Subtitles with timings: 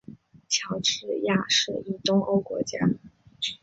[0.49, 2.79] 乔治亚是一东欧国家。